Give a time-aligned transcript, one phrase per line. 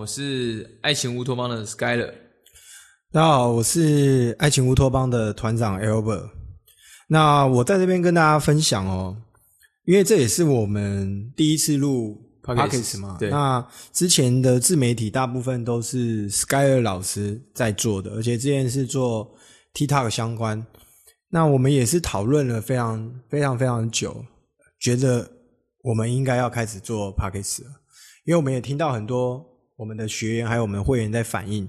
[0.00, 2.10] 我是爱情乌托邦的 Skyler。
[3.12, 6.30] 大家好，我是爱情乌托邦的团长 Albert。
[7.08, 9.14] 那我在这边跟大家分享哦，
[9.84, 13.18] 因为这也是我们第一次录 Podcast 嘛。
[13.20, 13.28] 对。
[13.28, 13.62] 那
[13.92, 19.30] 之前的自媒体大部分都是 Skyler 老师在做的，而且之前是做
[19.74, 20.66] TikTok 相关。
[21.28, 24.24] 那我们也是讨论了非常非常非常久，
[24.80, 25.30] 觉得
[25.82, 27.70] 我们应该要开始做 Podcast 了。
[28.24, 29.44] 因为我们也听到很多
[29.80, 31.66] 我们的学员还有我们的会员在反映，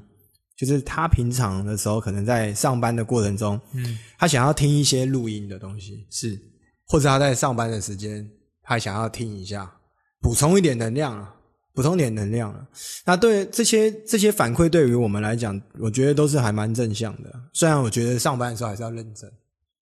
[0.57, 6.37] 就是他平常的时候可能在上班的过程中，嗯，他想要听一些录音的东西，是，
[6.85, 8.29] 或者他在上班的时间，
[8.61, 9.73] 他想要听一下，
[10.19, 11.33] 补充一点能量啊，
[11.73, 12.67] 补充点能量啊。
[13.05, 17.33] 那对这些这些反馈，对于我们来讲，我觉得都是还蛮正向的。
[17.53, 19.31] 虽然我觉得上班的时候还是要认真，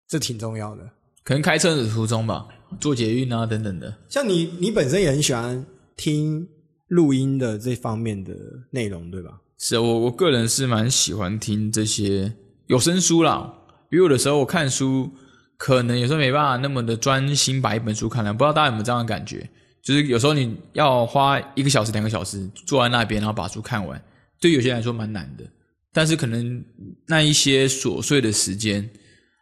[0.08, 0.88] 这挺重要的。
[1.24, 2.48] 可能开车的途中吧，
[2.80, 3.92] 做捷运啊等等的。
[4.08, 5.66] 像你，你本身也很喜欢
[5.98, 6.48] 听。
[6.90, 8.34] 录音的这方面的
[8.70, 9.40] 内容，对吧？
[9.58, 12.34] 是，我我个人是蛮喜欢听这些
[12.68, 13.54] 有声书啦。
[13.92, 15.10] 因为有的时候我看书，
[15.58, 18.36] 可能有时候没办法那么的专心把一本书看完。
[18.36, 19.50] 不知道大家有没有这样的感觉？
[19.82, 24.02] 就是有时候你要花一个小时、两个小时坐在那边，然后把书看完，
[24.40, 25.44] 对有些人来说蛮难的。
[25.92, 26.64] 但是可能
[27.08, 28.88] 那一些琐碎的时间，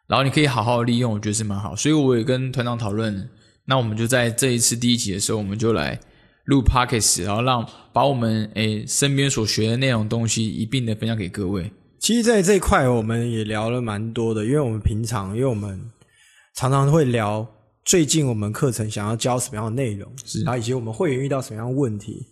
[0.08, 1.76] 然后你可以好好利用，我觉得是蛮好。
[1.76, 3.30] 所以我也跟团长讨论，
[3.66, 6.00] 那我们就在这一次第一集的时候，我们就来。
[6.48, 11.72] 录 podcast，然后让把我们诶身边所学的内容东西一并的分享给各位。
[12.00, 15.92] 其实，在这一块我们也聊了蛮多的，因为我们平常，因为我们
[16.56, 17.46] 常常会聊
[17.84, 20.10] 最近我们课程想要教什么样的内容，
[20.46, 22.28] 然后以及我们会员遇到什么样的问题。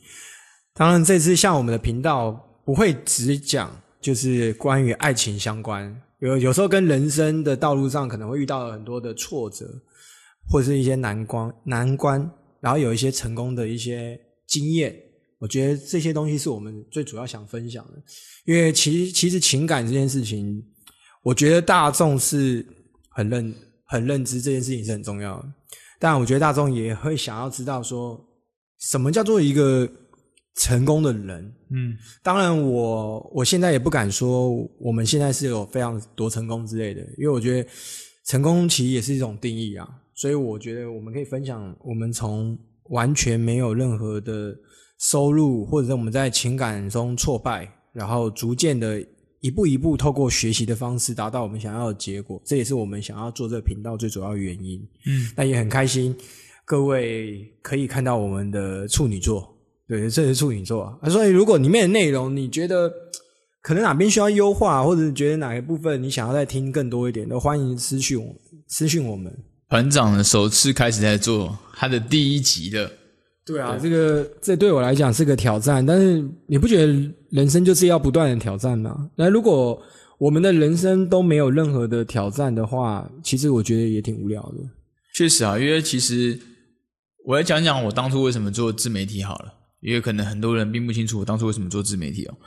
[0.76, 2.32] 当然，这次像我们的频道
[2.64, 9.66] 不会只讲就是关于爱情相关，有有时候跟人生的道路上可能会遇到很多的挫折，
[10.50, 12.32] 或者是一些难关难关。
[12.66, 15.00] 然后有一些成功的一些经验，
[15.38, 18.04] 我觉得这些东西是我们最主要想分享的。
[18.44, 20.66] 因为其实其实情感这件事情，
[21.22, 22.66] 我觉得大众是
[23.10, 23.54] 很认
[23.86, 25.46] 很认知这件事情是很重要的。
[26.00, 28.20] 但我觉得大众也会想要知道说，
[28.80, 29.88] 什么叫做一个
[30.56, 31.54] 成功的人？
[31.70, 34.50] 嗯，当然我我现在也不敢说
[34.80, 37.70] 我们现在是有非常多成功之类的，因为我觉得
[38.26, 39.88] 成功其实也是一种定义啊。
[40.16, 42.58] 所以我觉得我们可以分享，我们从
[42.90, 44.56] 完全没有任何的
[44.98, 49.06] 收入，或者是我们在情感中挫败，然后逐渐的
[49.42, 54.80] 一步一步透过学习的方式达到我们想要的结果，这也是我们想要做这个频道最主要原因。
[55.06, 56.16] 嗯，那也很开心，
[56.64, 59.54] 各位可以看到我们的处女座，
[59.88, 60.98] 对，这是处女座。
[61.10, 62.92] 所以如果里面的内容你觉得
[63.62, 68.34] 可能哪边需要优化，或者觉得哪一部分你想要再听更多一点，都欢迎私讯我，
[68.68, 69.36] 私讯我们。
[69.70, 72.92] 团长首次开始在做他的第一集的，
[73.46, 76.94] 对啊，这个这对我来讲是个挑战，但是你不觉得
[77.32, 79.10] 人生就是要不断的挑战吗？
[79.16, 79.82] 那如果
[80.18, 84.70] 我们的人生都没有任何的挑战的话，其实我觉得也挺无聊的。
[85.16, 86.40] 确实啊，因为其实
[87.26, 92.38] 我来讲讲我当初为什么做自媒体好了，因为可能很多人并不清楚我当初为什么做自媒体哦。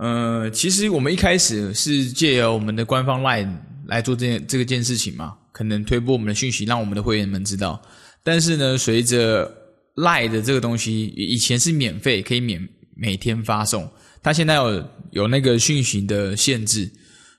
[0.00, 3.52] 呃，其实我们一开始是借由我们的官方 LINE
[3.86, 5.36] 来做这件这个件事情嘛。
[5.58, 7.82] 可能推播我们的讯息，让我们的会员们知道。
[8.22, 9.52] 但是呢，随着
[9.96, 13.90] Line 的这个东西，以前是免费，可以免每天发送，
[14.22, 16.88] 它现在有有那个讯息的限制，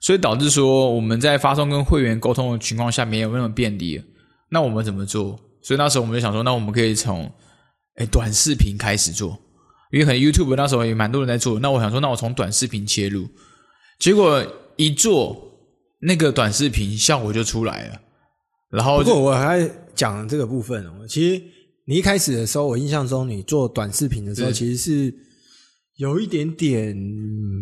[0.01, 4.03] 所以导致说我们在发送跟会员沟通的情况下没有那么便利。
[4.49, 5.39] 那我们怎么做？
[5.61, 7.31] 所以那时候我们就想说，那我们可以从
[7.95, 9.39] 哎短视频开始做，
[9.91, 11.57] 因为可能 YouTube 那时候也蛮多人在做。
[11.57, 13.29] 那我想说，那我从短视频切入，
[13.97, 15.41] 结果一做
[16.01, 18.01] 那个短视频效果就出来了。
[18.69, 20.91] 然后，不过我还讲这个部分哦。
[21.07, 21.41] 其实
[21.85, 25.13] 你一开始的时候，我印象中你做短视频的时候，其实是
[25.97, 26.95] 有一点点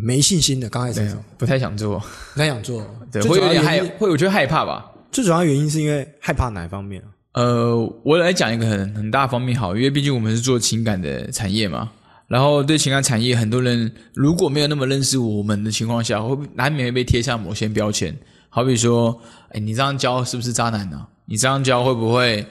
[0.04, 0.70] 没信心的。
[0.70, 1.98] 刚开始不太想做，
[2.34, 4.92] 不太想做， 对，会有点害，会我觉得害怕吧。
[5.12, 7.08] 最主要原因是因为害怕哪一方面啊？
[7.34, 11.92] 呃，我来讲一个很很大方面好，因为毕竟我们是做情感的产业嘛。
[12.28, 18.14] 然后对情感产业，很多人如果没有那么认识我们的情况下，会难免会被贴上某些标签。
[18.50, 21.06] 好比说，哎，你这样教是不是渣男呢？
[21.26, 22.46] 你这样教会不会，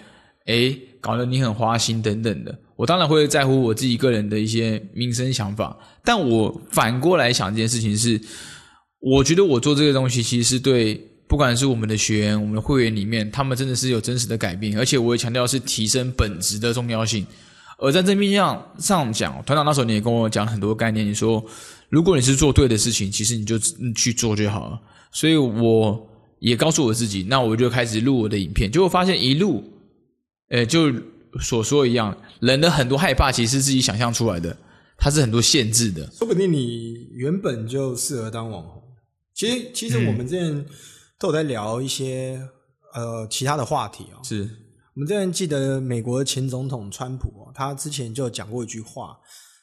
[0.47, 2.57] 哎，搞得你很花心等等的？
[2.77, 8.21] 我当然会在乎我自己个人的一些民生想法，但我反过来想这件事情是，
[9.01, 10.95] 我觉得我做这个东西其实是对，
[11.27, 17.27] 不管是我们的学员、我们的会员里面，他们真的是有真实的改变，而且我也强调是提升本质的重要性。
[17.79, 21.43] 而在这面向上讲，团长那时候你也跟我讲很多概念，你说
[21.89, 23.59] 如果你是做对的事情，其实你就
[23.95, 24.79] 去做就好了。
[25.17, 26.07] 所以我
[26.41, 28.71] 也告诉我自己，那我就开始录我的影片。
[28.71, 29.65] 结果发现一录，
[30.51, 30.93] 呃，就
[31.41, 34.55] 所说一样，人的很多害怕其实是自己想象出来的。
[34.99, 36.07] 它是很多限制的。
[36.11, 38.83] 说不定你原本就适合当网红。
[39.35, 40.67] 其实，其实我们之前
[41.19, 42.39] 都有在聊一些
[42.93, 44.21] 呃其他的话题哦。
[44.23, 44.43] 是
[44.95, 49.17] 我们之前记得美国前总统川普哦，他之前就讲过一句话，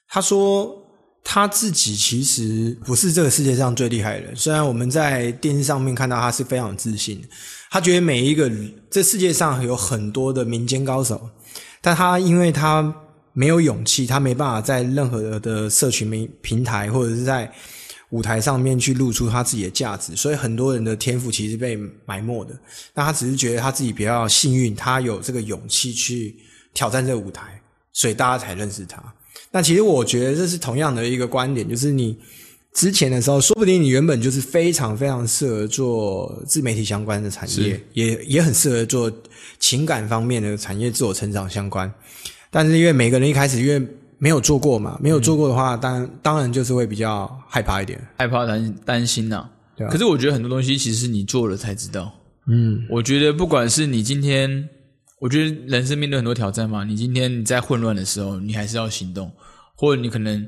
[0.08, 0.76] 他说
[1.24, 4.36] 他自己其实不是这个世界上最厉害的人。
[4.36, 7.24] 虽然我们在电视上面看到他是非常自信，
[7.72, 8.52] 他觉得每一个
[8.90, 11.30] 这世界上有很多的民间高手，
[11.82, 12.94] 但他因为他
[13.32, 17.52] 没有勇气，他没办法在任何的社群平平台或者是在
[18.10, 21.76] 舞台上面去露出他自己的价值，所以很多人的天赋其实被
[22.06, 22.54] 埋没的。
[22.94, 26.36] 那他只是觉得他自己比较幸运，他有这个勇气去
[26.74, 27.60] 挑战这个舞台，
[27.92, 29.02] 所以大家才认识他。
[29.52, 32.18] 那其实我觉得这是同样的一个观点，就是你
[32.74, 39.12] 之前的时候，说不定你原本就是非常非常适合做自媒体相关的产业，也也很适合做
[39.60, 41.92] 情感方面的产业，自我成长相关。
[42.50, 43.88] 但是因为每个人一开始因为
[44.18, 52.12] 没有做过嘛，没有做过的话，当当然就是会比较害怕一点，害怕担担心呐、对啊可是我觉得很多东西其实是你做了才知道。
[52.48, 54.68] 嗯，我觉得不管是你今天，
[55.24, 59.32] 我觉得人生面对很多挑战嘛，你今天你在混乱的时候，你还是要行动，
[59.74, 60.46] 或者你可能，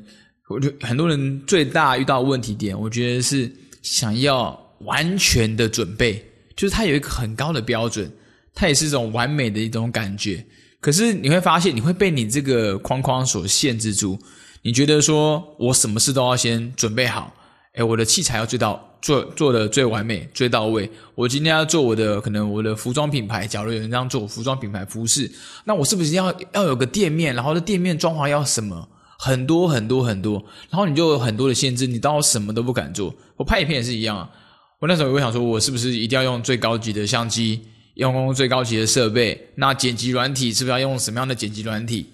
[0.49, 3.49] 我觉很多人最大遇到问题点，我觉得是
[3.81, 6.21] 想要完全的准备，
[6.57, 8.11] 就是他有一个很高的标准，
[8.53, 10.45] 它也是一种完美的一种感觉。
[10.81, 14.19] 可是你会发现，你会被你这个框框所限制住。
[14.61, 17.33] 你觉得说我什么事都要先准备好，
[17.75, 20.89] 哎，我的器材要最到做做的最完美、最到位。
[21.13, 25.31] 我今天要做我的可能我的服装品牌，假如有人这样做服装品牌服饰，
[25.63, 27.35] 那我是不是要要有个店面？
[27.35, 28.89] 然后的店面装潢要什么？
[29.19, 33.13] 很多很多很多，然后你就有很多的限制，你到什么都不敢做。
[33.37, 34.27] 我拍影片也是一样啊，
[34.79, 37.61] 我那时候也会想说，我是不是一定要用最高级的相机？
[37.93, 42.07] 用最高级的设备，那剪辑软体是不是要用什么样的剪辑软体？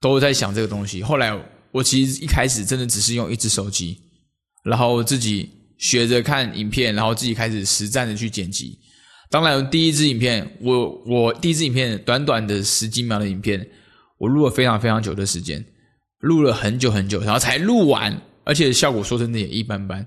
[0.00, 1.02] 都在想这个东西。
[1.02, 1.36] 后来
[1.72, 3.98] 我其实一开始真的只是用一只手机，
[4.62, 8.78] 然后自己学着看影片，然后自己开始实战的去剪辑。
[9.30, 13.66] 当然，第一支影片，我我第一支影片短短的十几秒的影片，
[14.18, 15.64] 我录了非常非常久的时间，
[16.20, 20.06] 录了很久很久，然后才录完，而且效果说真的也一般般。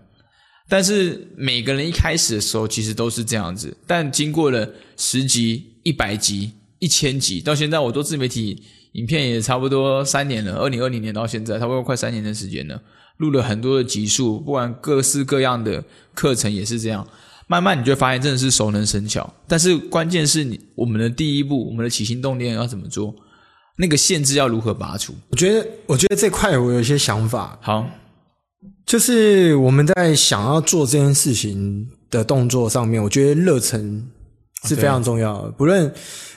[0.68, 4.68] 但是每个人一开始的时候其实都是这样子，但经过了
[4.98, 8.64] 十集、一百集、一千集，到现在我做自媒体
[8.94, 12.82] 影片也差不多三年了，二零二零年到现在，差不多快三年的时间了，
[13.18, 17.08] 录了很多的集数，不管各式各样的课程也是这样，
[17.48, 19.32] 慢慢你就发现真的是熟能生巧。
[19.48, 23.14] 但是关键是你我们的第一步，我们的起心动念要怎么做，
[23.78, 25.14] 那个限制要如何拔除？
[25.30, 27.86] 我觉得，我觉得这块我有一些想法，好，
[28.86, 34.04] 就是我们在想要做这件事情的动作上面，我觉得热忱
[34.64, 35.52] 是非常重要的。
[35.52, 35.92] 不论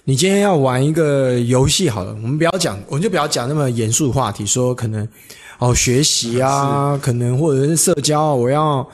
[0.04, 5.08] 你今天要玩一个游戏，好了，我们不要讲，我们就不要讲那么严肃的话题，说可能
[5.58, 8.88] 哦学习啊， 可能或者是社交，我要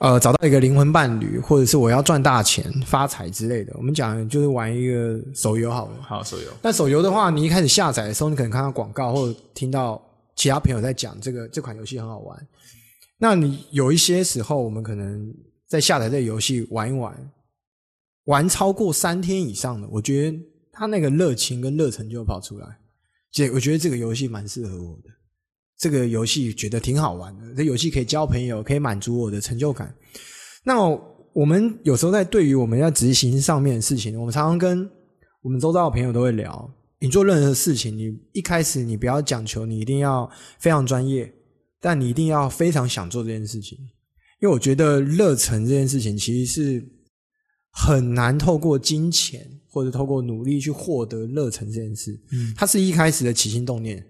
[0.00, 3.72] 呃找到一个灵魂伴侣，或者是我要赚大钱、发财之类的。
[3.76, 5.92] 我们讲就是玩一个手游好了。
[6.02, 10.00] 好手游，但手游的话，你一开始下载的时候，你可能看到广告或者听到
[10.36, 12.46] 其他朋友在讲这个这款游戏很好玩。
[13.18, 15.32] 那你有一些时候，我们可能
[15.68, 17.32] 在下载这个游戏玩一玩，
[18.24, 20.38] 玩超过三天以上的，我觉得
[20.72, 22.66] 他那个热情跟热忱就会跑出来。
[23.30, 25.10] 这我觉得这个游戏蛮适合我的，
[25.78, 29.94] 这个游戏觉得挺好玩的，这游戏可以交朋友，可以满足我的成就感。
[30.64, 30.80] 那
[31.32, 34.88] 我们有时候在对于我们要执行上面的事情，我们常常跟
[35.42, 41.30] 我们周遭的朋友都会聊，你做任何事情，你一开始你不要讲求你一定要非常专业，
[41.80, 43.76] 但你一定要非常想做这件事情，
[44.40, 46.88] 因为我觉得热忱这件事情其实是
[47.72, 52.12] 很难透过金钱或者透过努力去获得热忱这件事。
[52.32, 54.02] 嗯，它是一开始的起心动念，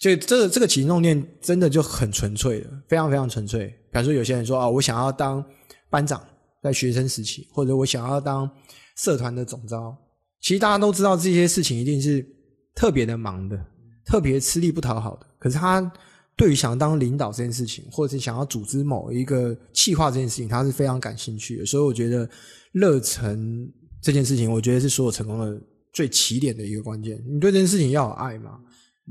[0.00, 3.66] 所以这个这个起心动念真的就很纯粹的，非常非常纯粹。
[3.66, 5.44] 比方说，有些人说啊，我想要当
[5.90, 6.20] 班长，
[6.62, 8.50] 在学生时期，或者我想要当
[8.96, 9.94] 社团的总招。
[10.40, 12.26] 其实大家都知道这些事情一定是
[12.74, 13.62] 特别的忙的，
[14.06, 15.26] 特别吃力不讨好的。
[15.38, 15.92] 可是他
[16.34, 21.66] 对于想当领导这件事情，或者是想要组织某一个企划这件事情，他是非常感兴趣的。
[21.66, 22.26] 所以我觉得
[22.72, 25.60] 热忱这件事情，我觉得是所有成功的
[25.92, 27.22] 最起点的一个关键。
[27.28, 28.58] 你对这件事情要有爱嘛？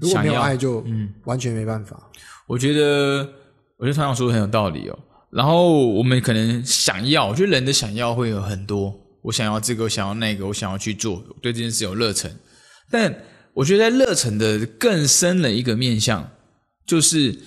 [0.01, 2.09] 如果没有爱，就嗯完全没办法。
[2.47, 3.17] 我觉得，
[3.77, 4.99] 我觉得团长说的很有道理哦。
[5.31, 12.35] 然后我们可能想要，我觉得人的想要会有很多，我想要这个，我想要那个，我想要去做，我对这件事有热忱。
[12.89, 13.13] 但
[13.53, 16.27] 我觉得在热忱的更深的一个面向，
[16.85, 17.37] 就是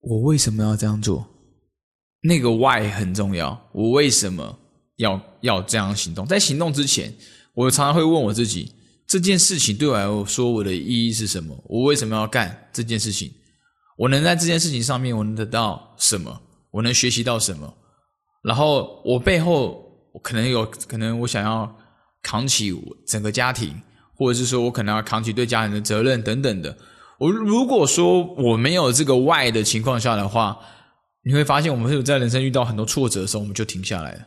[0.00, 1.26] 我为什么要这样做？
[2.22, 4.56] 那个 why 很重要，我为什么
[4.96, 6.24] 要要这样行动？
[6.24, 7.12] 在行动之前，
[7.54, 8.72] 我常常会问我自己，
[9.06, 11.56] 这件事情对我来说我的意义是什么？
[11.68, 13.30] 我为什么要干这件事情？
[13.96, 16.40] 我能在这件事情上面我能得到什么？
[16.72, 17.72] 我能学习到什么？
[18.42, 19.82] 然后我背后
[20.22, 21.72] 可能有可能我想要
[22.22, 22.74] 扛起
[23.06, 23.74] 整个家庭，
[24.16, 26.76] 或者是说我可能要扛起对家人的责任等等的。
[27.18, 30.58] 我如果说我没有这个外的情况下的话，
[31.22, 34.18] 你会发现我们是在人生遇到很多挫折的时候，我们就停下来了，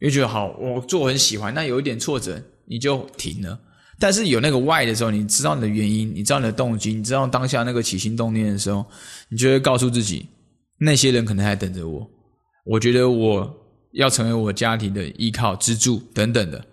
[0.00, 3.58] 因为觉得好，我做我很喜欢，那有一点挫折你就停了。
[4.00, 8.84] 但是有那个外的时候，你知道你的原因，你知道你的动机，你知道当下那个起心动念的时候，
[9.28, 10.26] 你就会告诉自己，
[10.78, 12.10] 那些人可能还等着我。
[12.64, 13.54] 我觉得我
[13.92, 16.64] 要成为我家庭的依靠、支柱等等的。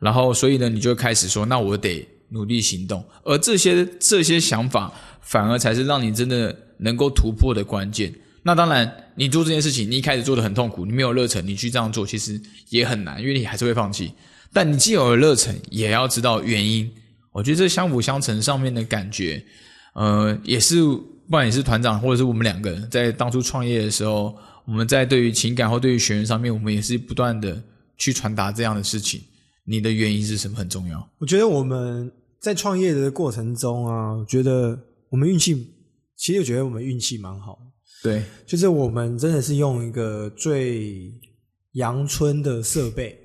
[0.00, 3.04] 然后，所以呢，你就开始说，那我得努力行动。
[3.24, 8.10] 而这些这些想法，反而才是让你真的能够突破的关键。
[8.42, 14.14] 那当然，你做这件事情，你一开始做的很痛苦，你没有热忱，你去这样做，其实也很难，因为你还是会放弃。
[14.52, 16.90] 但你既有了热忱，也要知道原因。
[17.32, 19.40] 我觉得这相辅相成上面的感觉，
[19.94, 27.62] 呃，也是不管你是团长，或者是我们两个人在当初创业的时候，我们在对于情感或对于学员上面，我们也是不断的
[27.96, 29.22] 去传达这样的事情。
[29.64, 31.08] 你的原因是什么很重要？
[31.18, 34.76] 我觉得我们在创业的过程中啊，我觉得
[35.08, 35.72] 我们运气，
[36.16, 37.56] 其实我觉得我们运气蛮好。
[38.02, 41.12] 对，就是我们真的是用一个最
[41.74, 43.16] 阳春的设备。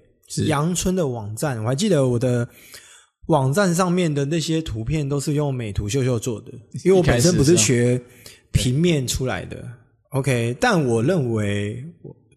[0.47, 2.47] 阳春的网站，我还记得我的
[3.27, 6.51] 网站上面的那些图片都是用美图秀秀做的，
[6.83, 8.01] 因为我本身不是学
[8.51, 9.63] 平面出来的。
[10.09, 11.83] OK，但我认为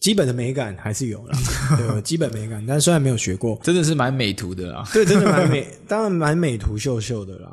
[0.01, 1.35] 基本的美感还是有了，
[1.77, 4.85] 对，基本美感，但虽然没有学过，真的是蛮美图的啦。
[4.93, 7.53] 对，真的蛮美，当然蛮美图秀秀的啦。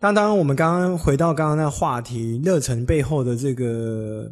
[0.00, 4.30] 但当然，我们刚刚回到刚刚那话题，热忱背后的这个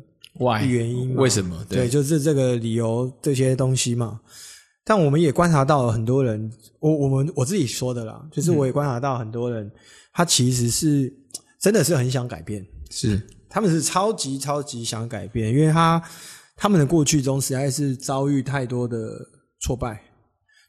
[0.66, 1.64] 原因，为什么？
[1.68, 4.20] 对，就是这个理由，这些东西嘛。
[4.84, 9.70] 但我们也观察到很多人，我我们我自己说的啦，就是我也观察到很多人，
[10.12, 11.12] 他其实是
[11.60, 13.20] 真的是很想改变，是。
[13.54, 16.02] 他们是超级超级想改变，因为他
[16.56, 19.14] 他们的过去中实在是遭遇太多的
[19.60, 20.02] 挫败，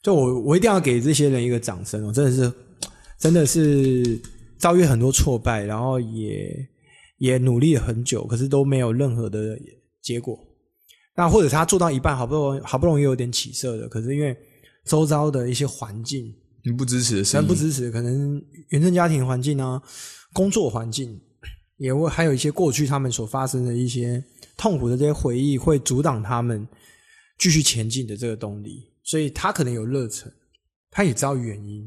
[0.03, 2.53] 就我我一定要给这些人一个掌声我，真的是
[3.17, 4.21] 真的是
[4.57, 6.69] 遭遇很多挫败，然后也
[7.19, 9.57] 也努力了很久，可是都没有任何的
[10.01, 10.37] 结果。
[11.15, 14.35] 那或者他做到一半，好不容易好不容易有点起色的，可是因为
[14.83, 19.79] 周遭的一些环境，你不支持，虽然不支持，可能原生家庭环境啊，
[20.33, 21.21] 工作环境，
[21.77, 24.23] 也会还有一些过去他们所发生的一些
[24.57, 26.67] 痛苦的这些回忆，会阻挡他们
[27.37, 28.91] 继续前进的这个动力。
[29.03, 30.33] 所以他可能有热忱，
[30.89, 31.85] 他也知道原因，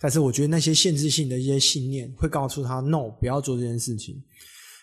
[0.00, 4.20] 但是我觉得那些限制性的一些信念会告诉他 “no”，不要做这件事情。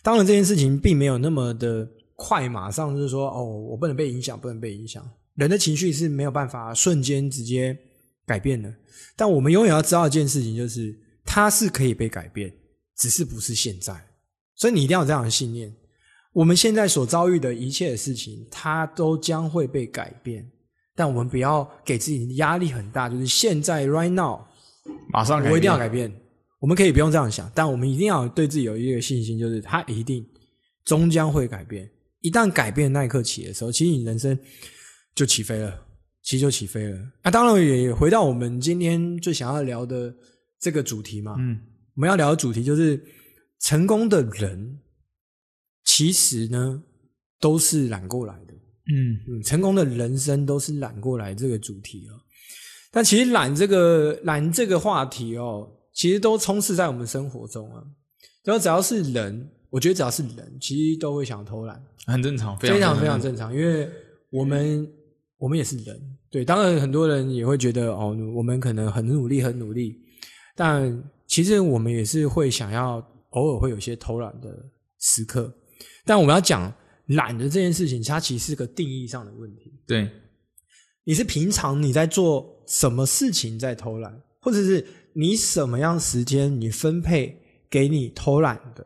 [0.02, 1.86] 当然，这件事情并没有那么的。
[2.24, 5.04] 快，马上就是说，哦，我不能被影响，不能被影响。
[5.34, 7.76] 人的情绪是没有办法瞬间直接
[8.28, 8.72] 改变的，
[9.16, 12.54] 但我们永远要知道一件事情，就是它是可以被改变，
[12.98, 14.00] 只是不是现在。
[14.56, 15.74] 所以你一定要有这样的信念：
[16.34, 20.48] 我们现在所遭遇的一切的事情，它都将会被改变。
[20.96, 24.42] 但我们不要给自己压力很大，就是现在 right now，
[25.12, 26.14] 马上我一定要改变。
[26.60, 30.24] 我们可以不用这样想，但我们一定要对自己有一个信心，就是它一定
[30.86, 31.90] 终将会改变。
[32.22, 34.38] 一旦改变那一刻起的时候，其实你人生
[35.16, 35.86] 就起飞了，
[36.22, 37.00] 其实就起飞了。
[37.24, 40.14] 那当然也回到我们今天最想要聊的
[40.60, 41.36] 这个主题嘛。
[41.40, 41.60] 嗯，
[41.96, 43.04] 我们要聊的主题就是
[43.60, 44.80] 成功的人，
[45.84, 46.84] 其实呢
[47.40, 48.54] 都是懒过来的。
[48.54, 52.14] 嗯嗯，成功的人生都是懒过来这个主题哦。
[52.92, 57.82] 但其实懒这个懒这个话题哦，其实都充斥在我们生活中啊。
[58.44, 59.50] 然后只要是人。
[59.72, 63.56] 我觉得只要是人，其实都会想偷懒，很正常，非常非常正常。
[63.56, 63.90] 因为
[64.30, 64.88] 我们
[65.38, 66.00] 我们也是人，
[66.30, 69.98] 对，当然很多人也会觉得哦，我们可能很努力，很努力，
[70.56, 72.98] 但其实我们也是会想要
[73.30, 74.50] 偶尔会有些偷懒的
[75.00, 75.52] 时刻。
[76.06, 76.72] 但我们要讲
[77.06, 79.72] 懒的这件事情，它其实是个定义上的问题。
[79.88, 80.10] 对，
[81.06, 88.86] 你是平常你在做什么事情在偷懒，或者是你什么样时间你分配给你偷懒的？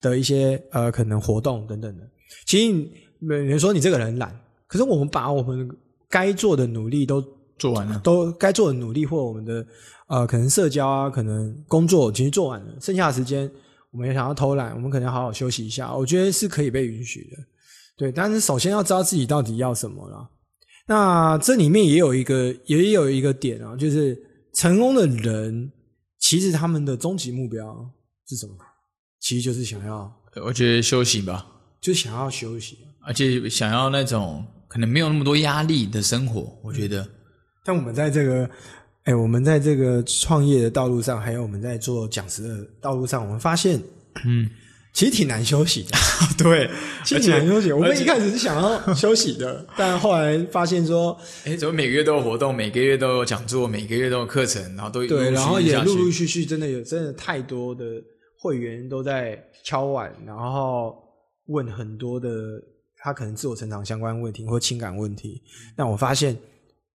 [0.00, 2.02] 的一些呃，可能活动等等的，
[2.46, 2.88] 其实
[3.20, 5.68] 有人说你这个人懒，可是我们把我们
[6.08, 7.22] 该做的努力都
[7.58, 9.66] 做完了，都该做的努力或我们的
[10.06, 13.50] 呃，可能社交啊，可能工作其实做完了，剩下的时间
[13.90, 17.36] 我们也想要偷懒，我们可能要好好休息一下，我觉得是可以被允许的，
[17.96, 18.12] 对。
[18.12, 20.28] 但是首先要知道自己到底要什么了。
[20.86, 24.16] 那这里面也有一个，也有一个点啊，就是
[24.54, 25.70] 成功的人
[26.18, 27.90] 其实他们的终极目标
[28.26, 28.54] 是什么？
[29.20, 30.12] 其实就是想要，
[30.44, 31.46] 我觉得休息吧，
[31.80, 36.56] 就想要休息，而且想要那种可能没有那么多压力的生活。
[36.62, 37.06] 我觉得，
[37.64, 38.48] 但我们在这个，
[39.04, 43.82] 哎，我们在这个创业的道路上，还有我们在做讲师的道路上，我们发现，
[44.24, 44.48] 嗯，
[44.92, 45.96] 其实挺难休息的。
[46.38, 46.70] 对，
[47.04, 47.72] 其实挺难休息。
[47.72, 57.84] 我们一开始是想要休息的， 但后来发现说，哎，怎么每个月都有活动，每个月都有讲座，每个月都有课程，然后都对，然后也陆陆续续真的有真的太多的
[58.38, 60.96] 会员都在敲碗，然后
[61.46, 62.30] 问很多的
[62.96, 65.42] 他可能自我成长相关问题或情感问题。
[65.76, 66.36] 但我发现，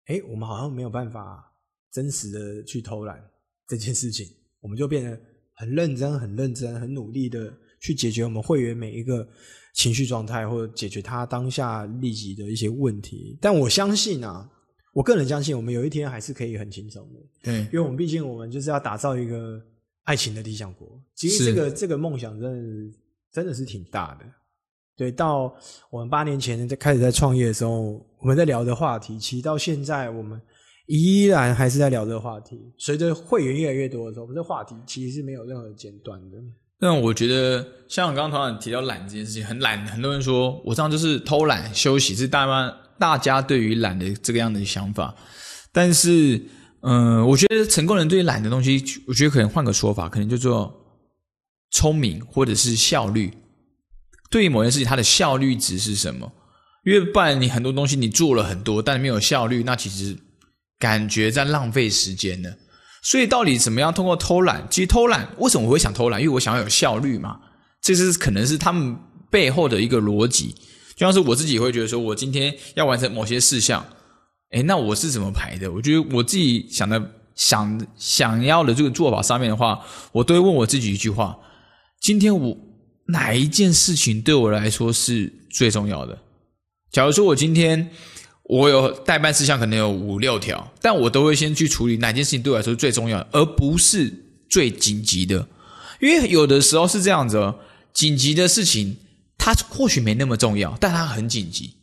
[0.06, 1.44] 哎，我们好像没有办法
[1.92, 3.22] 真实的去偷懒
[3.66, 4.26] 这件事情，
[4.60, 5.20] 我们就变得
[5.54, 7.52] 很认真、很认真、很努力的。
[7.82, 9.26] 去解决我们会员每一个
[9.72, 13.38] 情绪状态，或者解决他当下立即的一些问题。
[13.40, 14.46] 但我相信啊，
[14.92, 17.20] 我个人相信，我们有一天还是可以很轻松的。
[17.42, 19.58] 对，因为我们毕竟我们就是要打造一个
[20.04, 20.88] 爱情的理想国。
[21.14, 22.98] 其实这个这个梦想真的
[23.32, 24.24] 真的是挺大的。
[24.96, 25.54] 对，到
[25.90, 30.38] 我们八年前在开始在创业的时候，我们在聊的话题，其实到现在我们
[30.86, 32.60] 依然还是在聊这个话题。
[32.76, 36.36] 随着会员越来越多的时候，我们这话题其实是没有任何间断的。
[36.78, 45.14] 那我觉得，像我刚刚团长提到懒这件事情，很懒，很多人说我这样就是偷懒休息，是大家大家对于懒的这个样的想法。
[45.72, 46.42] 但是，
[46.82, 50.74] 嗯，我觉得成功人对于懒的东西，我觉得可能换个说法，可能叫做
[51.70, 53.32] 聪明或者是效率。
[54.30, 56.32] 对于某件事情，它的效率值是什么？
[56.84, 60.16] 因为不然你很多东西你做了很多，但没有效率，那其实
[60.78, 62.50] 感觉在浪费时间呢。
[63.02, 64.66] 所以到底怎么样通过偷懒？
[64.70, 66.20] 其实偷懒为什么我会想偷懒？
[66.20, 67.38] 因为我想要有效率嘛。
[67.82, 68.96] 这是可能是他们
[69.30, 70.54] 背后的一个逻辑。
[70.94, 73.84] 就像是我自己会觉得说，我今天要完成某些事项，
[74.50, 75.70] 诶，那我是怎么排的？
[75.70, 77.00] 我觉得我自己想的
[77.34, 81.38] 想想要的这个做法上面的话，我都会问我自己一句话：
[82.00, 82.56] 今天我
[83.06, 86.18] 哪一件事情对我来说是最重要的？
[86.90, 87.90] 假如说我今天。
[88.52, 94.12] 我有代办事项，可能有五六条，但我都会先去处理哪件事情对我来说最重要，而不是
[94.48, 95.46] 最紧急的。
[96.00, 97.56] 因为有的时候是这样子，哦，
[97.92, 98.96] 紧急的事情
[99.38, 101.74] 它或许没那么重要，但它很紧急，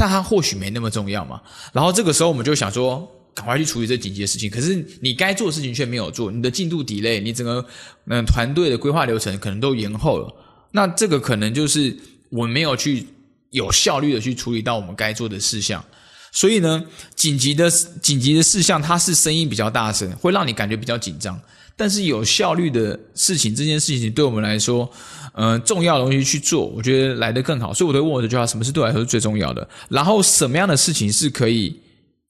[0.00, 1.38] 但它或许没那么重要嘛。
[1.70, 4.50] 然后这个时候我们就想说，赶快去处理这紧急的事情。
[4.50, 7.62] 可是你该做的事情却没有做，你的进度 delay，你整个
[8.06, 10.34] 嗯团队的规划流程可能都延后了。
[10.70, 11.94] 那这个可能就是
[12.30, 13.06] 我没有去。
[13.50, 15.84] 有效率的去处理到我们该做的事项，
[16.30, 16.84] 所以呢，
[17.16, 17.68] 紧急的
[18.00, 21.36] 紧急的事项，它是声音比较大声，会让你感觉比较紧张。
[21.80, 24.86] 但是有效率的事情，这件事情对我们来说，
[25.32, 27.72] 嗯，重要的东西去做，我觉得来得更好。
[27.72, 29.66] 所以我都问我这句话：什么是对我来说是最重要的？
[29.88, 31.74] 然后什么样的事情是可以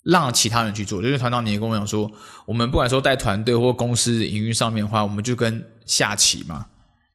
[0.04, 1.02] 让其他人去做？
[1.02, 2.08] 就是团长，你也跟我讲说，
[2.46, 6.64] 我们不管说带团队或公司营运上面的话，我们就跟下棋嘛。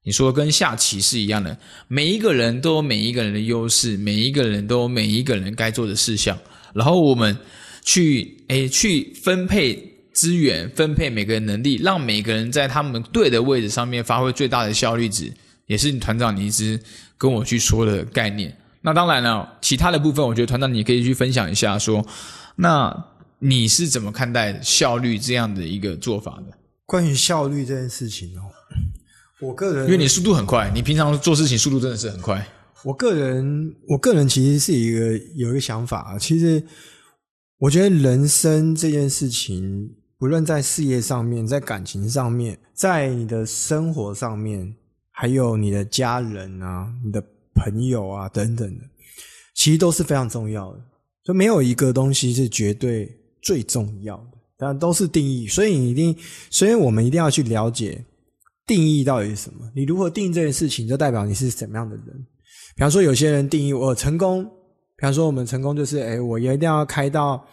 [0.04, 6.38] 你说跟下棋是一样的，每一个人都有每一个人的优势，每一个人都有每一个人该做的事项，
[6.74, 7.38] 然后我们
[7.82, 15.32] 去诶去分配资源，分配每个人能力，让每个人在他们对的位置上面发挥最大的效率值，
[15.68, 16.80] 也是你团长你一直
[17.18, 18.58] 跟我去说的概念。
[18.82, 22.06] 那当然了，其他的部分我觉得团长你可以去分享一下，说
[22.56, 23.06] 那
[23.40, 26.58] 你是怎么看待效率这样的一个做法的？
[26.86, 28.42] 关于效率这件事情哦。
[29.42, 32.48] 我个人，因为你速度很快，你平常做事情速度真的是很快。
[32.84, 36.64] 我个人，我个人其实是一个有一个想法啊，其实
[37.58, 39.90] 我觉得人生这件事情，
[40.26, 44.76] 无论在事业上面，在感情上面，在你的生活上面，
[45.12, 48.84] 还有你的家人啊、你的朋友啊等等的，
[49.54, 50.80] 其实都是非常重要的。
[51.24, 55.46] 就没有一个东西是绝对最重要的，但都是定义。
[55.46, 56.18] 所以你一定，
[56.50, 58.04] 所以我们一定要去了解。
[58.66, 59.70] 定义到底是什么？
[59.76, 62.06] 你如何定义这件事情，就代表你是怎么样的人。
[62.76, 67.46] 比方说，有些人定义我成功，比方说我们成功就是，哎，我一定要开到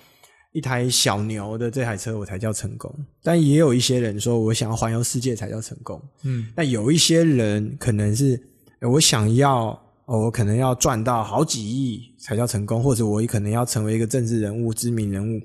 [0.52, 2.94] 一台小牛的这台车，我才叫成功。
[3.22, 6.00] 但也有一些人说，我想要环游世界才叫成功。
[6.24, 8.40] 嗯，那有一些人可能是，
[8.80, 15.40] 我想要，我可能要赚到好几亿才叫成功，或者我可能要成为一个政治人物、知名人物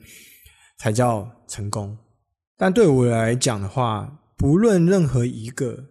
[0.80, 1.98] 才叫成功。
[2.58, 5.86] 但对我来讲的话，不论任何一个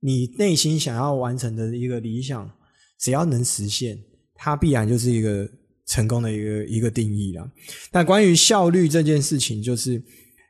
[0.00, 2.50] 你内心想要完成的一个理想，
[2.98, 3.98] 只要能实现，
[4.34, 5.46] 它必然就是一个
[5.86, 7.50] 成功的一个一个定义了。
[7.92, 10.02] 那关于效率这件事情，就是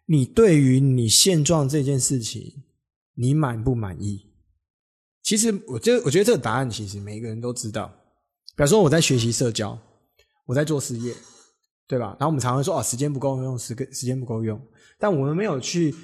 [0.06, 2.64] 你对于你现状这件事情，
[3.14, 4.30] 你满不满意？
[5.22, 7.86] 其实，我觉，我觉得这个答案其实每一个人都知道。
[8.56, 9.78] 比如说，我在学习社交，
[10.46, 11.14] 我在做事业，
[11.86, 12.16] 对吧？
[12.18, 14.60] 然后我们常常说，哦，时间不够用，时个时间不够用，
[14.98, 15.94] 但我们没有去。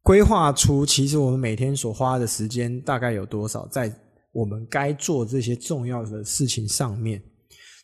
[0.00, 3.94] 规划出，其实我们每天所花的时间大概有多少，在
[4.32, 7.22] 我们该做这些重要的事情上面。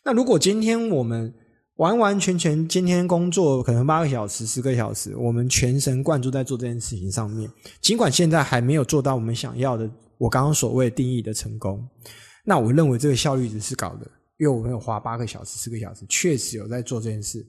[0.07, 1.33] 那如果今天我们
[1.77, 7.49] 完完全全今天工作可能八个小时、十个小时，我们全神贯注在做这件事情上面，
[7.81, 9.89] 尽管现在还没有做到我们想要的
[10.19, 11.83] 我刚刚所谓定义的成功。
[12.43, 14.05] 那我认为这个效率值是高的，
[14.37, 17.43] 因为我们有花八个小时、十个小时，确实有在做这件事。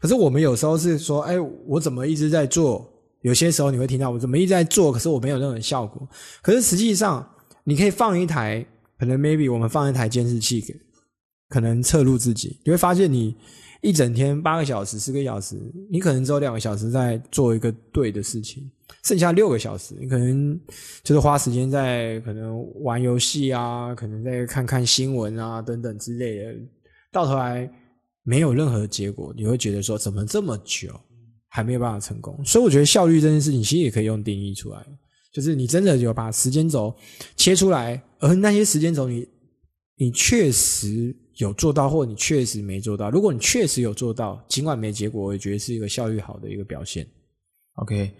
[0.00, 2.90] 可是我们有时候是说，哎，我怎么一直在做？
[3.20, 6.08] 有些时候你会听到我怎么一直在做，可是我没有任何效果。
[6.40, 7.28] 可是实际上，
[7.62, 8.66] 你可以放一台，
[8.98, 10.74] 可能 maybe 我们放一台监视器给，
[11.50, 13.36] 可能测录自己，你会发现你。
[13.82, 15.56] 一整天八个小时、四个小时，
[15.90, 18.70] 你可能只有两个小时在做一个对的事情，
[19.02, 20.60] 剩下六个小时，你可能
[21.02, 26.54] 就是花时间在可能玩游戏啊，可能在看看新闻啊等等之类的，
[27.10, 27.66] 到头来
[28.22, 30.90] 没有任何结果，你会觉得说怎么这么久
[31.48, 32.38] 还没有办法成功？
[32.44, 34.86] 所以我觉得效率这件事情其实也可以用定义出来，
[35.32, 36.94] 就是你真的有把时间轴
[37.34, 39.26] 切出来，而那些时间轴你
[40.00, 41.14] 你确实。
[41.36, 43.08] 有做到，或你确实没做到。
[43.08, 47.06] 如果你确实有做到，尽管没结果，我也觉得是一个效率好的一个表现。
[47.76, 48.10] OK，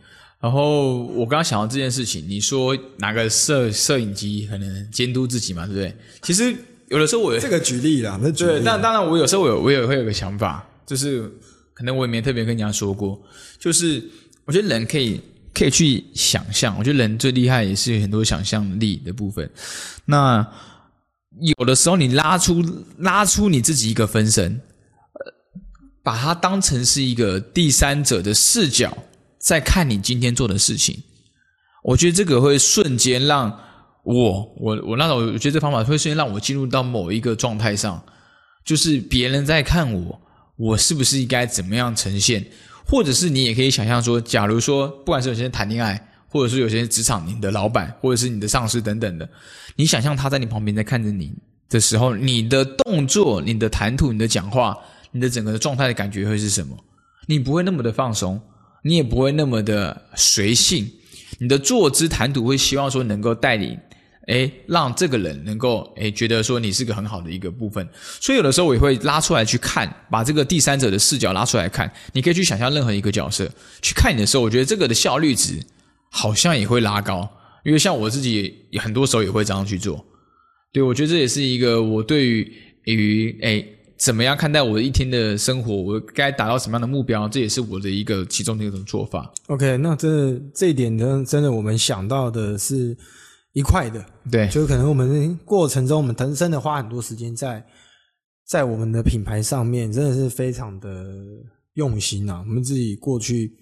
[0.40, 5.94] 然后我刚刚想到这件事情，你说拿个摄摄影机可能监督自己嘛，对不对？
[6.22, 6.54] 其实
[6.88, 11.30] 有的时候我这个举例啦，那对，但当然我有时候我有我也会有个想法，就是
[11.74, 13.20] 可能我也没特别跟人家说过，
[13.58, 14.02] 就是
[14.46, 15.20] 我觉得人可以
[15.52, 19.50] 可以去想象，我觉得人最厉害也是有很多想象力的部分。
[20.06, 20.46] 那
[21.40, 22.62] 有的时候，你拉出
[22.98, 24.60] 拉出你自己一个分身，
[26.02, 28.96] 把它当成是一个第三者的视角，
[29.38, 31.02] 在看你今天做的事情。
[31.82, 33.50] 我觉得这个会瞬间让
[34.04, 38.02] 我，我，我那种，我觉得这方法会瞬间让我进入到某一个状态上，
[38.64, 40.20] 就是别人在看我，
[40.56, 42.44] 我是不是应该怎么样呈现？
[42.84, 46.06] 或者是你也可以想象说，假如说，不管是有些人谈恋爱。
[46.30, 49.28] 或者是有些职场你的老板，或者是你的上司等等的，
[49.74, 51.32] 你想象他在你旁边在看着你
[51.68, 54.76] 的时候，你的动作、你的谈吐、你的讲话、
[55.10, 56.76] 你的整个的状态的感觉会是什么？
[57.26, 58.40] 你不会那么的放松，
[58.82, 60.88] 你也不会那么的随性，
[61.38, 63.78] 你的坐姿谈吐会希望说能够带领，
[64.26, 67.88] 哎，让这个人能够哎觉得说你是个很好的一个部分。
[68.20, 73.50] 所以有的时候我也会拉出来去看，把这个第三者的视角拉出来看，你可以去想象任何一个角色
[73.82, 75.60] 去看你的时候，我觉得这个的效率值。
[76.10, 77.28] 好像也会拉高，
[77.64, 80.04] 因为像我自己很多时候也会这样去做。
[80.72, 82.52] 对我觉得这也是一个我对于
[82.84, 83.64] 于哎
[83.96, 89.32] 怎么样看待我的一天的生活，我该达到什么样的目标，这也是我的一个其中的一种做法。
[89.48, 92.96] OK，那这这一点呢，真的我们想到的是
[93.52, 97.64] 一块的，对，就是可能我们过程中我们真的花很多时间在
[98.46, 101.04] 在我们的品牌上面，真的是非常的
[101.74, 102.40] 用心啊。
[102.40, 103.52] 我们自己过去。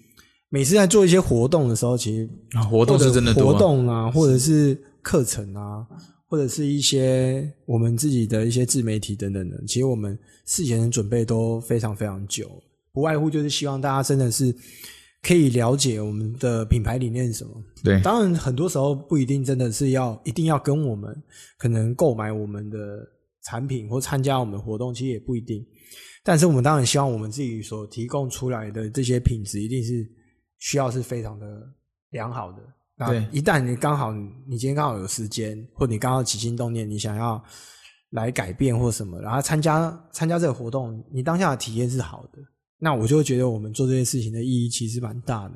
[0.51, 2.29] 每次在做一些活动的时候，其实
[2.67, 5.85] 活动是真的多活动啊，或者是课程啊，
[6.27, 12.49] 或者是一些我们自己的一些自媒体等等的，其实我们事前的准备都非常非常久，
[12.91, 14.51] 不外乎就是希望大家真的是
[15.21, 17.51] 可以了解我们的品牌理念是什么。
[17.83, 21.15] 对，当然很多时候不一定真的是要一定要跟我们
[21.59, 23.07] 可能购买我们的
[23.43, 25.63] 产品或参加我们的活动，其实也不一定。
[26.23, 30.09] 但是我们当然希望我们自己所提供出来的这些品质一定是。
[30.59, 31.67] 需要是非常的
[32.11, 32.59] 良好的。
[32.95, 37.41] 那一旦你刚好你今天刚好有时间，或你刚好起心动念，你想要
[38.11, 42.39] 来改变或什么，然后参加参加这个活动，你当下的体验是好的，
[42.77, 45.53] 那我就觉得我们做这件事情的意义其实蛮大的。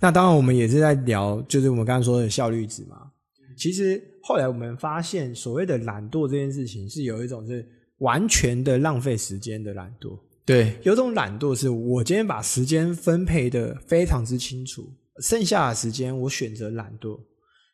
[0.00, 3.12] 那当然，我们也是在聊，就是我们刚刚说的效率值嘛。
[3.56, 7.64] 其实后来我们发现，所谓的懒惰这件事情，是有一种是
[7.98, 10.18] 完全的浪费时间的懒惰。
[10.44, 17.18] 对，有种懒惰是我今天把时间分配的非常之清楚，剩下的时间我选择懒惰。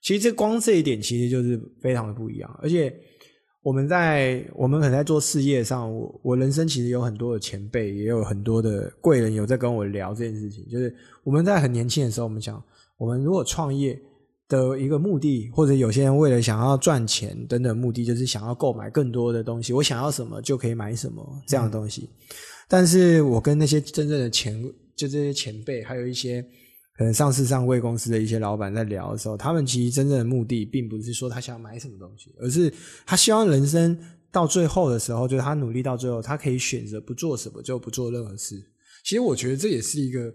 [0.03, 2.59] 其实这光这一点其实就是非常的不一样。
[2.63, 2.95] 而且
[3.63, 10.67] 我们在我们可能在做事业上，我我人生其实有很多的前辈，也有很多的贵人有在跟我聊这件事情。
[10.69, 12.63] 就是我们在很年轻的时候，我们讲，
[12.99, 13.99] 我们如果创业
[14.47, 22.11] 的一个目的，或者有些人为了想要赚钱等等目的，就是想要购买更多的东西，我想要什么就可以买什么这样的东西。
[22.69, 24.63] 但是我跟那些真正的前，
[24.95, 26.43] 就这些前辈，还有一些
[26.97, 32.71] 可能上市上柜公司的一些老板在聊的时候，他们其实真正的目的，并不是说他想买什么东西，而是
[33.07, 33.99] 他希望人生
[34.31, 38.55] 到最后的时候，就是他努力到最后，他可以选择不做什么，就不做任何事。
[39.03, 40.35] 其实我觉得这也是一个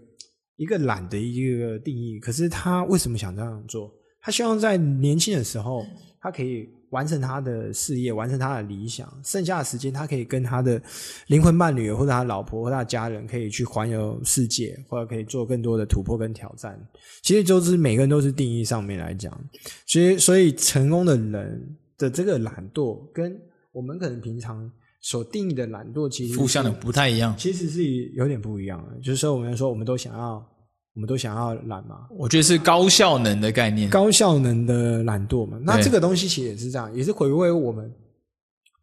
[0.56, 2.18] 一个懒的一个定义。
[2.18, 3.92] 可是他为什么想这样做？
[4.20, 5.86] 他希望在年轻的时候，
[6.20, 6.68] 他可以。
[6.94, 10.80] 完成他的事业，完成他的理想，剩下的时间他可以跟他的
[11.26, 16.80] 灵魂伴侣，或者他老婆或他的家人，可以去环游世界，或者可以做更多的突破跟挑战。
[17.20, 19.36] 其实就是每个人都是定义上面来讲，
[19.84, 23.36] 所以所以成功的人的这个懒惰，跟
[23.72, 27.82] 我们可能平常所定义的懒惰，其实互相的不太一样，其实是
[28.14, 29.00] 有点不一样的。
[29.00, 30.46] 就是说，我们说我们都想要
[30.94, 33.90] 我们都想要懒嘛，我觉得是高效能的概念。
[33.90, 35.58] 高效能的懒惰嘛。
[35.64, 37.92] 那这个东西其实也是这样，也是回归我们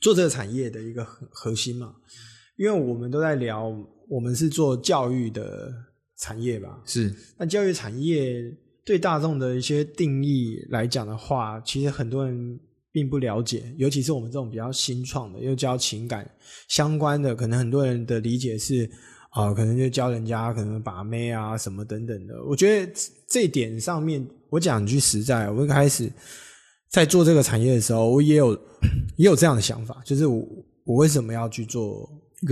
[0.02, 1.96] 做这个产业的一个核核心嘛。
[2.58, 3.74] 因为我们都在聊，
[4.10, 5.74] 我们是做教育的
[6.18, 6.82] 产业吧？
[6.86, 8.44] 是那教育产业
[8.84, 12.60] 对大众的一些定义来讲的话，其实很多人
[12.92, 16.30] 并不了解，尤其是我们这种比较新创的，又教情感
[16.68, 18.88] 相关的，可能很多人的理解是
[19.32, 22.44] 啊、可能就教人家可能把妹啊什么等等的。
[22.44, 22.94] 我觉得
[23.28, 26.12] 这一点上面，我讲句实在，我一开始
[26.90, 28.54] 在做这个产业的时候，我也有
[29.16, 30.46] 也有这样的想法，就是我
[30.84, 32.10] 我为什么要去做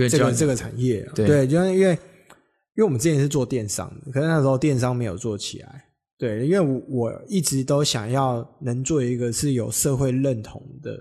[0.08, 1.12] 这个这个产业、啊？
[1.14, 5.84] 对对，就是因为因为我们之前是做电商的，可是那时候电商没有做起来。
[6.16, 10.98] 对，因为我我一直都想要能做一个是有社会认同的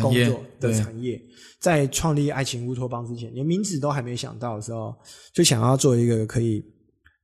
[0.00, 1.20] 工作的对产业，
[1.58, 4.94] 在创立爱情乌托邦之前，连名字都还没想到的时候，
[5.34, 6.64] 就想要做一个可以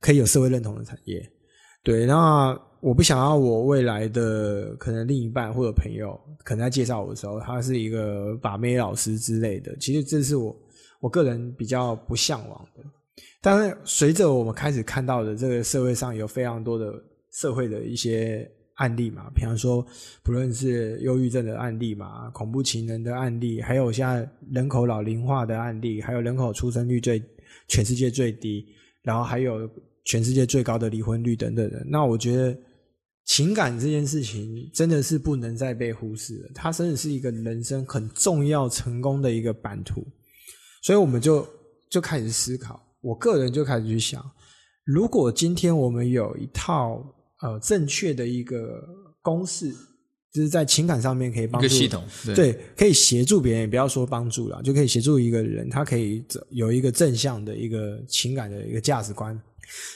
[0.01, 1.27] 可以有社会认同的产业。
[1.83, 10.55] 对，那我不想要我未来的可能另一半或者朋友可能在介绍我的时候，他是一个把妹老师之类的，其实这是我
[10.99, 12.83] 我个人比较不向往的。
[13.41, 16.93] 但是随着我们开始看到的这个社会上有非常多的
[17.31, 18.49] 社会的一些
[18.79, 19.85] 案例嘛，比方说
[20.23, 27.21] 不论是忧郁症的案例嘛，恐怖情人的案例，还有现在人口老龄化的案例，还有人口出生率最
[27.67, 28.65] 全世界最低，
[29.03, 29.69] 然后还有
[30.05, 31.85] 全世界最高的离婚率等等的。
[31.85, 32.57] 那我觉得
[33.25, 40.01] 情感这件事情真的是不能再被忽视了，它真的是一个人生很重要成功的一个版图。
[40.81, 41.45] 所以我们就
[41.89, 44.23] 就开始思考，我个人就开始去想，
[44.85, 47.05] 如果今天我们有一套
[47.41, 48.81] 呃正确的一个
[49.21, 49.71] 公式，
[50.31, 59.39] 就是在情感上面可以帮助一个系统，对对，可以协助别人，也不要说帮助了，就可以协助一个人，他可以走有一个正向的一个情感的一个价值观，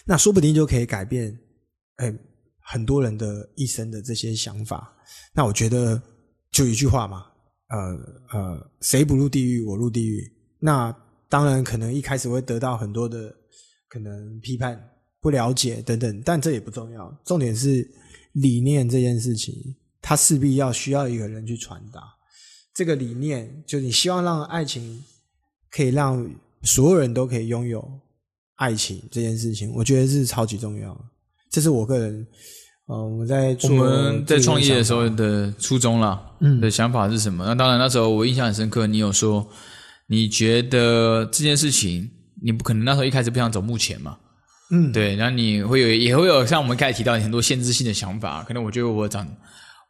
[0.05, 1.37] 那说不定就可以改变，
[1.97, 2.13] 哎，
[2.61, 4.91] 很多人的一生的这些想法。
[5.35, 6.01] 那我觉得
[6.51, 7.25] 就一句话嘛，
[7.69, 10.23] 呃呃，谁不入地狱，我入地狱。
[10.59, 10.95] 那
[11.27, 13.35] 当然可能一开始会得到很多的
[13.89, 14.79] 可能批判、
[15.23, 17.89] 不了解等等，但这也不重要，重点是
[18.33, 19.75] 理念这件事情。
[20.05, 22.03] 它势必要需要一个人去传达
[22.73, 25.01] 这个理念，就你希望让爱情
[25.71, 26.29] 可以让
[26.61, 27.89] 所有人都可以拥有
[28.57, 31.05] 爱情这件事情，我觉得是超级重要。
[31.49, 32.27] 这是我个人，
[32.87, 37.45] 呃，我们在我们在创业的时候的初衷啦，嗯的想法是什么？
[37.45, 39.47] 那当然，那时候我印象很深刻，你有说
[40.07, 44.17] 你觉得这件事情，你不可能那时候一开始不想走目前嘛，
[44.71, 49.27] 嗯，对，然后你会有也会有像我们刚才提到很多限制性的想法，可能我觉得我长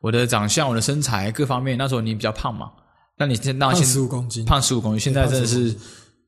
[0.02, 2.72] 我的长相、我的身材各方面，那时候你比较胖嘛，
[3.18, 5.74] 那你现那胖现十五公斤，胖十五公斤，现在真的是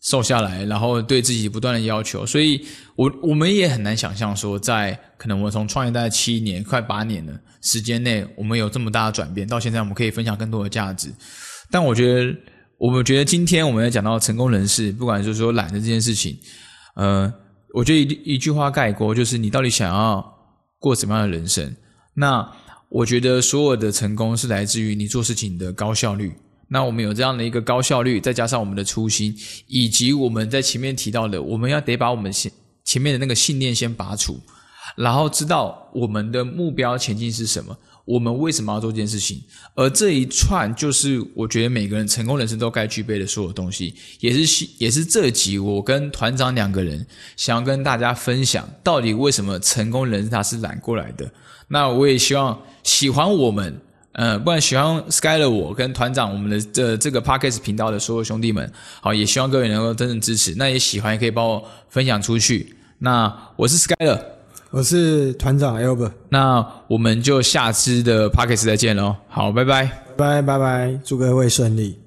[0.03, 11.11] 瘦下来，然后对自己不断的要求，所以我我们也很难想象说，在可能我从创业大概七年、快八年的时间内，我们有这么大的转变，到现在我们可以分享更多的价值。
[11.71, 12.33] 但我觉得，
[12.77, 16.37] 我们觉得今天我们要讲到成功人士，不管是说懒的这件事情，
[16.95, 17.33] 呃，
[17.75, 20.25] 我觉得一一句话概括，就是你到底想要
[20.79, 21.75] 过什么样的人生？
[22.13, 22.49] 那
[22.87, 26.33] 我觉得所有的成功是来自于你做事情的高效率。
[26.69, 29.35] 那我们有这样的一个高效率，再加上我们的初心，
[29.67, 32.49] 以及我们在前面提到的，我们要得把我们前
[32.85, 34.39] 前面的那个信念先拔除，
[34.95, 51.29] 然后知道我们的目标前进是什么，我们为什么要做这件事情，而这一串就是我觉得每个人成功人生都该具备的所有东西，也是也是这集我跟团长两个人想要跟大家分享，到底为什么成功人士他是懒过来的。
[51.67, 53.75] 那我也希望喜欢我们，
[54.11, 60.53] 呃，不然喜欢 Skyler 我跟团长我们的这这个 Podcast 频道的所有兄弟们，好，也希望各位能够真正支持。
[60.55, 62.75] 那也喜欢也可以帮我分享出去。
[62.99, 64.34] 那我是 Sky 的
[64.75, 69.15] 我是团长 Albert，那我们就下次的 Podcast 再见喽。
[69.29, 69.89] 好，拜拜。
[70.17, 72.04] 拜拜拜，祝各位顺利。